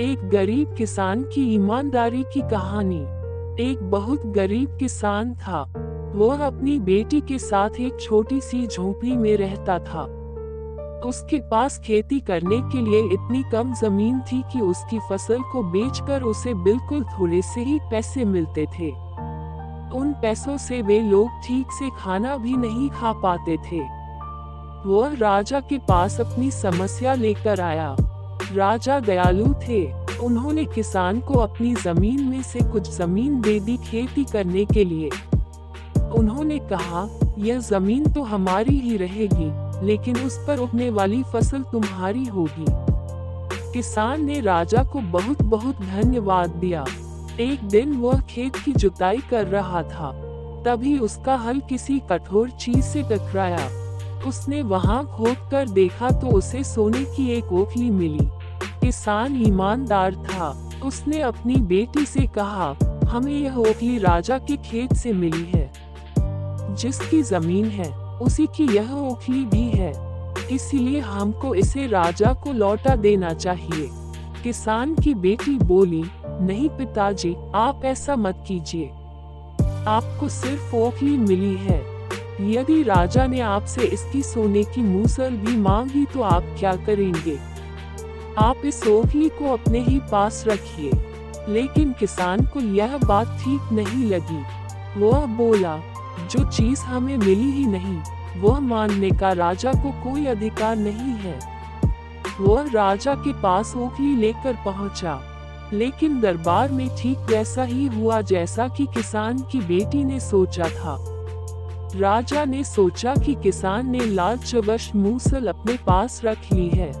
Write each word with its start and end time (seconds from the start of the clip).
एक 0.00 0.28
गरीब 0.28 0.74
किसान 0.74 1.22
की 1.22 1.54
ईमानदारी 1.54 2.22
की 2.22 2.40
कहानी। 2.40 3.00
एक 3.70 3.78
बहुत 3.82 4.26
गरीब 4.26 4.76
किसान 4.76 5.34
था। 5.34 5.62
वह 6.14 6.46
अपनी 6.46 6.78
बेटी 6.78 7.20
के 7.20 7.38
साथ 7.38 7.70
एक 7.80 8.00
छोटी 8.00 8.40
सी 8.40 8.66
झोपड़ी 8.66 9.16
में 9.16 9.36
रहता 9.36 9.78
था। 9.78 10.02
उसके 11.08 11.38
पास 11.38 11.78
खेती 11.78 12.20
करने 12.20 12.56
के 12.56 12.80
लिए 12.80 13.00
इतनी 13.00 13.44
कम 13.52 13.74
ज़मीन 13.74 14.20
थी 14.20 14.42
कि 14.52 14.60
उसकी 14.60 14.98
फ़सल 14.98 15.40
को 15.52 15.62
बेचकर 15.62 16.22
उसे 16.22 16.54
बिल्कुल 16.54 17.04
थोड़े 17.04 17.42
से 17.42 17.60
ही 17.60 17.78
पैसे 17.90 18.24
मिलते 18.24 18.66
थे। 18.78 18.90
उन 19.98 20.14
पैसों 20.22 20.56
से 20.56 20.82
वे 20.82 21.00
लोग 21.00 21.28
ठीक 21.46 21.66
से 21.70 21.90
खाना 21.98 22.36
भी 22.36 22.56
नहीं 22.56 22.90
खा 22.90 23.12
पाते 23.12 23.56
थे। 23.56 23.80
वह 24.88 25.14
राजा 25.18 25.60
के 25.60 25.78
पास 25.78 26.20
अपनी 26.20 26.50
समस्या 26.50 27.14
लेकर 27.14 27.60
आया। 27.60 27.96
राजा 28.52 29.00
दयालु 29.00 29.54
थे। 29.68 30.04
उन्होंने 30.18 30.64
किसान 30.64 31.20
को 31.20 31.34
अपनी 31.34 31.74
ज़मीन 31.74 32.22
में 32.22 32.42
से 32.42 32.60
कुछ 32.60 32.90
ज़मीन 32.90 33.40
दे 33.40 33.60
दी 33.60 33.76
खेती 33.76 34.24
करने 34.24 34.64
के 34.64 34.84
लिए। 34.84 35.10
उन्होंने 36.14 36.58
कहा, 36.58 37.08
यह 37.38 37.58
ज़मीन 37.58 38.12
तो 38.12 38.22
हमारी 38.22 38.78
ही 38.78 38.96
रहेगी, 38.96 39.50
लेकिन 39.86 40.16
उस 40.16 40.44
पर 40.46 40.58
उगने 40.58 40.90
वाली 40.90 41.22
फ़सल 41.22 41.62
तुम्हारी 41.62 42.24
होगी। 42.24 42.66
किसान 43.72 44.24
ने 44.24 44.40
राजा 44.40 44.84
को 44.84 45.00
बहुत 45.00 45.42
बहुत 45.42 45.80
धन्यवाद 45.80 46.50
दिया। 46.50 46.84
एक 47.40 47.68
दिन 47.68 47.92
वह 47.92 48.20
खेत 48.20 48.56
की 48.56 48.72
जुताई 48.72 49.18
कर 49.30 49.46
रहा 49.46 49.82
था। 49.82 50.12
तभी 50.66 50.98
उसका 50.98 51.36
हल 51.36 51.60
किसी 51.60 51.98
कठोर 52.10 52.50
चीज़ 52.50 52.84
से 52.84 53.02
टकराया। 53.02 53.83
उसने 54.26 54.62
वहाँ 54.62 55.06
खोद 55.06 55.36
कर 55.50 55.68
देखा 55.68 56.10
तो 56.10 56.26
उसे 56.26 56.64
सोने 56.64 57.04
की 57.04 57.30
एक 57.30 57.52
ओखली 57.52 57.90
मिली। 57.90 58.28
किसान 58.80 59.42
ईमानदार 59.46 60.14
था। 60.14 60.70
उसने 60.84 61.20
अपनी 61.20 61.56
बेटी 61.56 62.06
से 62.06 62.26
कहा, 62.26 62.76
हमें 63.08 63.32
यह 63.32 63.56
ओखली 63.56 63.98
राजा 63.98 64.38
के 64.38 64.56
खेत 64.56 64.94
से 64.94 65.12
मिली 65.12 65.50
है, 65.54 65.72
जिसकी 66.74 67.22
ज़मीन 67.22 67.66
है, 67.66 67.92
उसी 68.18 68.46
की 68.46 68.76
यह 68.76 68.92
ओखली 68.92 69.44
भी 69.44 69.70
है। 69.70 69.92
इसलिए 70.52 71.00
हमको 71.00 71.54
इसे 71.54 71.86
राजा 71.86 72.32
को 72.32 72.52
लौटा 72.52 72.96
देना 72.96 73.34
चाहिए। 73.34 73.90
किसान 74.42 74.94
की 74.94 75.14
बेटी 75.14 75.58
बोली, 75.58 76.04
नहीं 76.26 76.68
पिताजी, 76.68 77.36
आप 77.54 77.84
ऐसा 77.84 78.16
मत 78.16 78.44
कीजिए। 78.48 78.86
आपको 79.88 80.28
सिर्फ़ 80.28 80.76
ओखली 80.76 81.16
मिली 81.16 81.54
है। 81.54 81.93
यदि 82.40 82.82
राजा 82.82 83.26
ने 83.26 83.40
आपसे 83.40 83.82
इसकी 83.82 84.22
सोने 84.22 84.64
की 84.64 84.82
मूसल 84.82 85.30
भी 85.30 85.56
मांगी 85.56 86.04
तो 86.04 86.20
आप 86.20 86.56
क्या 86.58 86.72
करेंगे? 86.72 87.38
आप 88.38 88.56
इस 88.64 88.86
ओखली 88.86 89.28
को 89.28 89.52
अपने 89.52 89.78
ही 89.78 90.00
पास 90.12 90.44
रखिए। 90.46 90.90
लेकिन 91.48 91.92
किसान 91.92 92.40
को 92.40 92.60
यह 92.60 92.96
बात 92.96 93.26
ठीक 93.26 93.60
नहीं 93.72 94.10
लगी। 94.10 94.42
वह 95.00 95.26
बोला, 95.26 95.80
जो 96.30 96.50
चीज़ 96.50 96.80
हमें 96.80 97.16
मिली 97.16 97.50
ही 97.50 97.66
नहीं, 97.66 98.02
वह 98.40 98.58
मानने 98.58 99.10
का 99.10 99.32
राजा 99.32 99.72
को 99.72 99.90
कोई 99.90 100.26
अधिकार 100.26 100.76
नहीं 100.76 101.14
है। 101.14 101.38
वह 102.40 102.70
राजा 102.72 103.14
के 103.14 103.32
पास 103.32 103.74
ओखली 103.76 104.16
लेकर 104.16 104.56
पहुँचा। 104.64 105.22
लेकिन 105.72 106.20
दरबार 106.20 106.72
में 106.72 106.96
ठीक 106.96 107.18
वैसा 107.18 107.62
ही 107.62 107.86
हुआ 107.86 108.20
जैसा 108.20 108.68
कि 108.68 108.86
किसान 108.86 109.38
की 109.38 109.60
बेटी 109.60 110.04
ने 110.04 110.20
सोचा 110.20 110.64
था। 110.64 111.13
राजा 111.96 112.44
ने 112.44 112.64
सोचा 112.64 113.14
कि 113.14 113.34
किसान 113.34 113.90
ने 113.90 114.00
लालचवश 114.00 114.94
मूसल 114.94 115.46
अपने 115.46 115.72
पास 115.86 116.20
रख 116.24 116.38
ली 116.52 116.68
है। 116.68 116.92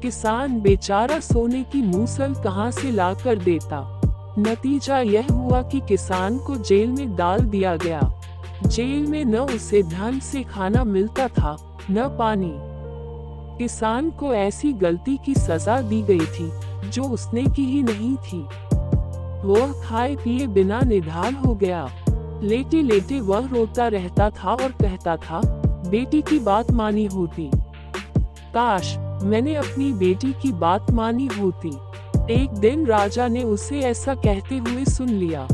किसान 0.00 0.60
बेचारा 0.60 1.20
सोने 1.20 1.62
की 1.62 1.82
मूसल 1.82 2.34
कहाँ 2.34 2.70
से 2.70 2.90
ला 2.90 3.14
कर 3.14 3.38
देता? 3.38 4.00
नतीजा 4.38 4.98
यह 4.98 5.26
हुआ 5.32 5.62
कि 5.62 5.80
किसान 5.80 6.38
को 6.38 6.56
जेल 6.56 6.90
में 6.90 7.16
डाल 7.16 7.40
दिया 7.40 7.76
गया। 7.76 8.22
जेल 8.66 9.06
में 9.06 9.24
न 9.24 9.36
उसे 9.36 9.82
धन 9.82 10.18
से 10.18 10.42
खाना 10.42 10.84
मिलता 10.84 11.28
था, 11.28 11.78
न 11.90 12.16
पानी। 12.18 12.54
किसान 13.58 14.10
को 14.10 14.34
ऐसी 14.34 14.72
गलती 14.72 15.16
की 15.16 15.34
सजा 15.34 15.80
दी 15.80 16.02
गई 16.02 16.20
थी, 16.20 16.52
जो 16.90 17.02
उसने 17.02 17.42
की 17.42 17.64
ही 17.64 17.82
नहीं 17.82 18.16
थी। 18.16 18.42
वह 19.48 19.82
खाए 19.82 20.16
पिए 20.16 20.46
बिना 20.46 20.80
निधान 20.80 21.34
हो 21.34 21.54
गया। 21.54 21.88
लेटे 22.42 22.82
लेटे 22.82 23.20
वह 23.20 23.48
रोता 23.48 23.88
रहता 23.88 24.30
था 24.30 24.54
और 24.54 24.72
कहता 24.72 25.16
था, 25.16 25.40
बेटी 25.66 26.22
की 26.22 26.38
बात 26.38 26.70
मानी 26.70 27.06
होती। 27.06 27.50
काश 28.54 28.96
मैंने 29.22 29.54
अपनी 29.54 29.92
बेटी 29.92 30.32
की 30.32 30.52
बात 30.52 30.90
मानी 30.90 31.26
होती। 31.26 31.70
एक 32.34 32.50
दिन 32.50 32.86
राजा 32.86 33.28
ने 33.28 33.42
उसे 33.42 33.80
ऐसा 33.80 34.14
कहते 34.14 34.58
हुए 34.58 34.84
सुन 34.84 35.08
लिया। 35.08 35.48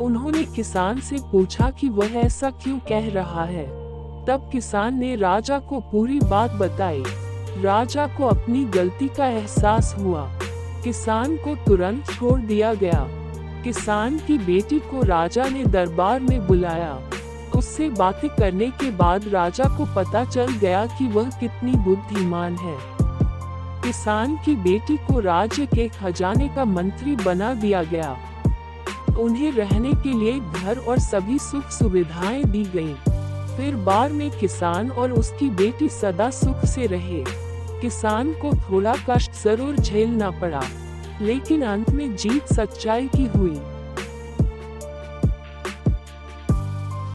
उन्होंने 0.00 0.44
किसान 0.44 1.00
से 1.00 1.16
पूछा 1.32 1.70
कि 1.70 1.88
वह 1.88 2.06
ऐसा 2.06 2.50
क्यों 2.50 2.78
कह 2.78 3.12
रहा 3.12 3.44
है। 3.44 3.66
तब 4.26 4.48
किसान 4.52 4.98
ने 4.98 5.16
राजा 5.16 5.58
को 5.58 5.80
पूरी 5.80 6.20
बात 6.20 6.50
बताई। 6.50 7.04
राजा 7.58 8.06
को 8.06 8.26
अपनी 8.26 8.64
गलती 8.64 9.08
का 9.08 9.26
एहसास 9.26 9.96
हुआ। 9.98 10.30
किसान 10.84 11.36
को 11.36 11.56
तुरंत 11.56 12.04
छोड़ 12.06 12.40
दिया 12.40 12.74
गया। 12.74 13.19
किसान 13.64 14.18
की 14.18 14.38
बेटी 14.38 14.78
को 14.80 15.02
राजा 15.02 15.48
ने 15.48 15.64
दरबार 15.64 16.20
में 16.20 16.46
बुलाया। 16.46 16.98
उससे 17.56 17.88
बातें 17.90 18.28
करने 18.30 18.70
के 18.70 18.90
बाद 18.90 19.28
राजा 19.28 19.64
को 19.64 19.84
पता 19.94 20.24
चल 20.24 20.52
गया 20.52 20.86
कि 20.86 21.08
वह 21.08 21.30
कितनी 21.30 21.72
बुद्धिमान 21.72 22.56
है। 22.56 22.76
किसान 23.82 24.36
की 24.36 24.56
बेटी 24.56 24.96
को 24.96 25.20
राज्य 25.20 25.66
के 25.66 25.88
खजाने 25.88 26.48
का 26.48 26.64
मंत्री 26.64 27.16
बना 27.16 27.54
दिया 27.54 27.82
गया। 27.82 28.16
उन्हें 29.18 29.52
रहने 29.52 29.92
के 29.92 30.12
लिए 30.12 30.38
घर 30.40 30.78
और 30.78 30.98
सभी 30.98 31.38
सुख 31.38 31.70
सुविधाएँ 31.70 32.44
दी 32.44 32.64
गईं। 32.64 32.94
फिर 33.56 33.76
बार 33.76 34.12
में 34.12 34.30
किसान 34.30 34.90
और 34.90 35.12
उसकी 35.12 35.50
बेटी 35.50 35.88
सदा 35.88 36.30
सुख 36.30 36.64
से 36.64 36.86
रहे। 36.86 37.24
किसान 37.80 38.32
को 38.32 38.52
थोड़ा 38.52 38.94
कष्ट 39.10 39.32
ज़रूर 39.32 39.76
झेलना 39.76 40.30
पड़ा। 40.30 40.62
लेकिन 41.22 41.62
अंत 41.62 41.90
में 41.90 42.16
जीत 42.16 42.52
सच्चाई 42.52 43.08
की 43.08 43.26
हुई। 43.26 43.58